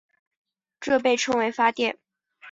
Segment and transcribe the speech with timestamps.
[0.79, 1.99] 这被称为发电。